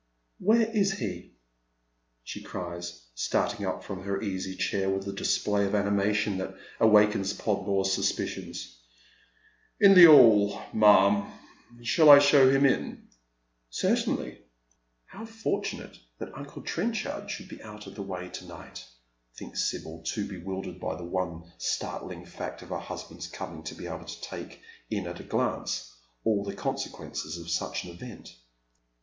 [0.39, 1.35] "Where is he?"
[2.23, 7.33] she cries, starting up from her easy chair with a display of animation that awakens
[7.33, 8.79] Podmore's suspicions."
[9.79, 11.31] In the 'all, ma'am.
[11.83, 13.09] Shall I show him in?"♦'
[13.69, 14.39] Certainly.""
[15.05, 18.83] How fortunate that uncle Trenchard should be out of the way to night I"
[19.37, 23.85] thinks Sibyl, too bewildered by the one startling fact of her husband's coming to be
[23.85, 25.93] able to take in at a glance
[26.23, 28.35] all the consequences of such an event.